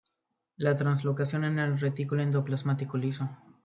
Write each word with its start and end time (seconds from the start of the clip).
La 0.57 0.75
translocación 0.75 1.43
en 1.43 1.59
el 1.59 1.77
retículo 1.77 2.23
endoplasmático 2.23 2.97
liso. 2.97 3.29